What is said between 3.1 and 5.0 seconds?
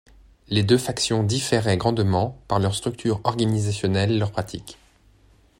organisationnelle et leurs pratiques.